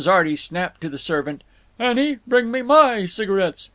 [0.07, 1.43] Arty snapped to the servant,
[1.77, 3.69] "Annie, bring me my cigarettes."